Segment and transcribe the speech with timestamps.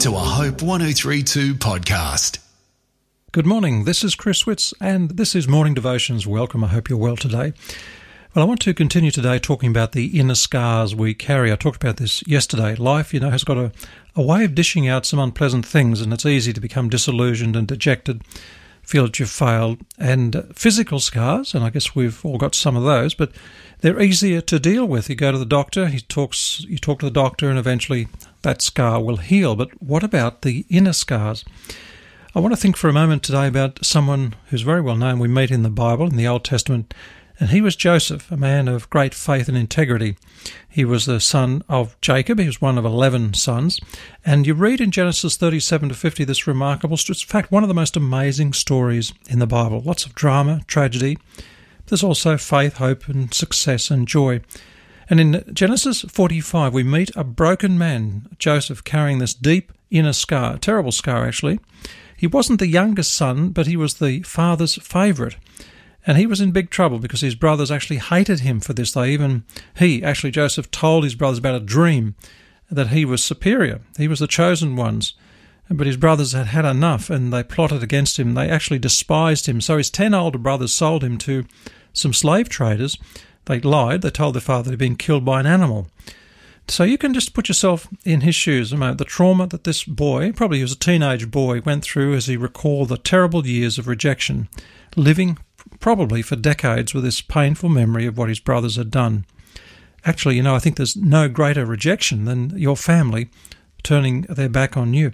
[0.00, 2.38] to a Hope 1032 podcast.
[3.32, 3.84] Good morning.
[3.84, 6.26] This is Chris Witts, and this is Morning Devotions.
[6.26, 6.64] Welcome.
[6.64, 7.52] I hope you're well today.
[8.34, 11.52] Well, I want to continue today talking about the inner scars we carry.
[11.52, 12.74] I talked about this yesterday.
[12.76, 13.72] Life, you know, has got a,
[14.16, 17.68] a way of dishing out some unpleasant things, and it's easy to become disillusioned and
[17.68, 18.22] dejected,
[18.90, 19.78] feel that you've failed.
[19.98, 23.30] And physical scars, and I guess we've all got some of those, but
[23.82, 25.08] they're easier to deal with.
[25.08, 28.08] You go to the doctor, he talks, you talk to the doctor, and eventually
[28.42, 29.54] that scar will heal.
[29.54, 31.44] But what about the inner scars?
[32.34, 35.20] I want to think for a moment today about someone who's very well known.
[35.20, 36.92] We meet in the Bible, in the Old Testament,
[37.40, 40.16] and he was Joseph, a man of great faith and integrity.
[40.68, 42.38] He was the son of Jacob.
[42.38, 43.80] He was one of 11 sons.
[44.26, 47.74] And you read in Genesis 37 to 50 this remarkable, in fact, one of the
[47.74, 49.80] most amazing stories in the Bible.
[49.80, 51.16] Lots of drama, tragedy.
[51.86, 54.42] There's also faith, hope, and success and joy.
[55.08, 60.58] And in Genesis 45, we meet a broken man, Joseph, carrying this deep inner scar,
[60.58, 61.58] terrible scar actually.
[62.16, 65.36] He wasn't the youngest son, but he was the father's favourite.
[66.06, 68.92] And he was in big trouble because his brothers actually hated him for this.
[68.92, 69.44] They even,
[69.76, 72.14] he, actually, Joseph told his brothers about a dream
[72.70, 73.80] that he was superior.
[73.98, 75.14] He was the chosen ones.
[75.68, 78.34] But his brothers had had enough and they plotted against him.
[78.34, 79.60] They actually despised him.
[79.60, 81.44] So his ten older brothers sold him to
[81.92, 82.98] some slave traders
[83.46, 84.02] they lied.
[84.02, 85.88] They told their father he'd been killed by an animal.
[86.68, 90.30] So you can just put yourself in his shoes about the trauma that this boy,
[90.32, 93.88] probably he was a teenage boy, went through as he recalled the terrible years of
[93.88, 94.48] rejection,
[94.94, 95.38] living
[95.78, 99.24] probably for decades with this painful memory of what his brothers had done.
[100.04, 103.28] Actually, you know, I think there's no greater rejection than your family
[103.82, 105.12] turning their back on you.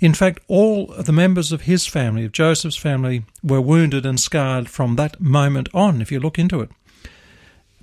[0.00, 4.68] In fact, all the members of his family, of Joseph's family, were wounded and scarred
[4.68, 6.70] from that moment on, if you look into it.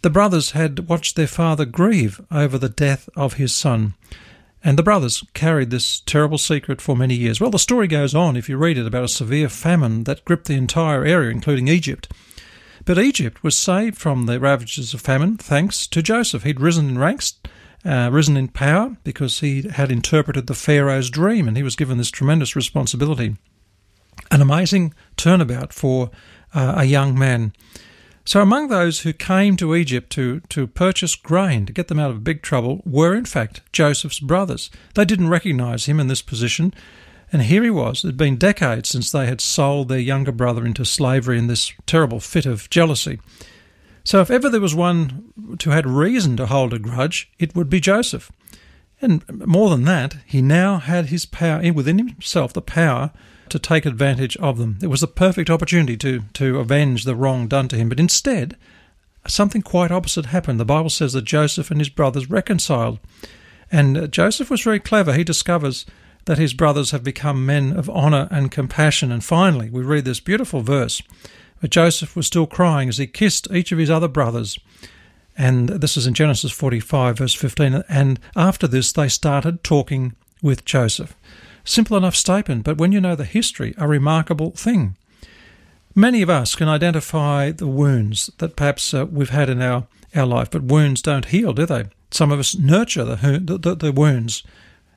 [0.01, 3.93] The brothers had watched their father grieve over the death of his son,
[4.63, 7.41] and the brothers carried this terrible secret for many years.
[7.41, 10.47] Well, the story goes on, if you read it, about a severe famine that gripped
[10.47, 12.11] the entire area, including Egypt.
[12.85, 16.43] But Egypt was saved from the ravages of famine thanks to Joseph.
[16.43, 17.35] He'd risen in ranks,
[17.85, 21.97] uh, risen in power, because he had interpreted the Pharaoh's dream, and he was given
[21.97, 23.35] this tremendous responsibility.
[24.31, 26.09] An amazing turnabout for
[26.53, 27.53] uh, a young man.
[28.25, 32.11] So, among those who came to Egypt to, to purchase grain to get them out
[32.11, 34.69] of big trouble were, in fact, Joseph's brothers.
[34.95, 36.73] They didn't recognize him in this position,
[37.33, 38.03] and here he was.
[38.03, 41.73] It had been decades since they had sold their younger brother into slavery in this
[41.85, 43.19] terrible fit of jealousy.
[44.05, 47.69] So, if ever there was one who had reason to hold a grudge, it would
[47.69, 48.31] be Joseph.
[49.01, 53.11] And more than that, he now had his power within himself, the power
[53.49, 54.77] to take advantage of them.
[54.81, 57.89] It was the perfect opportunity to, to avenge the wrong done to him.
[57.89, 58.57] But instead,
[59.27, 60.59] something quite opposite happened.
[60.59, 62.99] The Bible says that Joseph and his brothers reconciled.
[63.71, 65.13] And Joseph was very clever.
[65.13, 65.85] He discovers
[66.25, 69.11] that his brothers have become men of honour and compassion.
[69.11, 71.01] And finally, we read this beautiful verse
[71.59, 74.59] But Joseph was still crying as he kissed each of his other brothers.
[75.37, 77.83] And this is in Genesis 45, verse 15.
[77.89, 81.15] And after this, they started talking with Joseph.
[81.63, 84.95] Simple enough statement, but when you know the history, a remarkable thing.
[85.95, 90.25] Many of us can identify the wounds that perhaps uh, we've had in our, our
[90.25, 91.85] life, but wounds don't heal, do they?
[92.11, 94.43] Some of us nurture the, the, the wounds,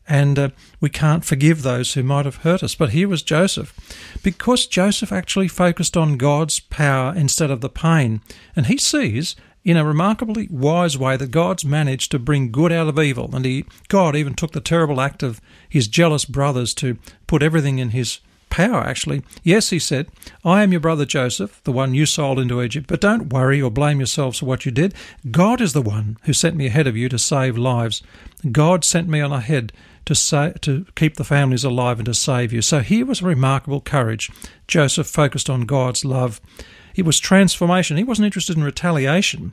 [0.08, 0.48] and uh,
[0.80, 2.74] we can't forgive those who might have hurt us.
[2.74, 3.74] But here was Joseph.
[4.22, 8.20] Because Joseph actually focused on God's power instead of the pain,
[8.54, 12.86] and he sees in a remarkably wise way that God's managed to bring good out
[12.86, 13.34] of evil.
[13.34, 16.96] And he, God even took the terrible act of his jealous brothers to
[17.26, 19.24] put everything in his power, actually.
[19.42, 20.06] Yes, he said,
[20.44, 23.72] I am your brother Joseph, the one you sold into Egypt, but don't worry or
[23.72, 24.94] blame yourselves for what you did.
[25.32, 28.04] God is the one who sent me ahead of you to save lives.
[28.52, 29.72] God sent me on ahead
[30.06, 32.62] to sa- to keep the families alive and to save you.
[32.62, 34.30] So here was remarkable courage.
[34.66, 36.40] Joseph focused on God's love
[36.96, 37.98] it was transformation.
[37.98, 39.52] He wasn't interested in retaliation.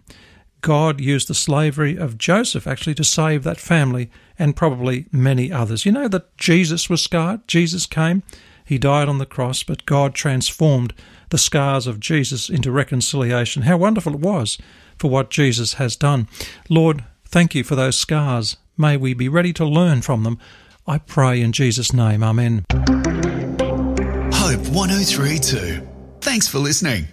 [0.62, 4.10] God used the slavery of Joseph actually to save that family
[4.40, 5.86] and probably many others.
[5.86, 7.46] You know that Jesus was scarred?
[7.48, 8.24] Jesus came,
[8.64, 10.94] he died on the cross, but God transformed
[11.30, 13.64] the scars of Jesus into reconciliation.
[13.64, 14.58] How wonderful it was
[14.98, 16.30] for what Jesus has done.
[16.70, 18.56] Lord, thank you for those scars.
[18.78, 20.40] May we be ready to learn from them.
[20.88, 22.24] I pray in Jesus' name.
[22.24, 22.66] Amen.
[24.34, 25.88] Hope 1032.
[26.22, 27.08] Thanks for listening.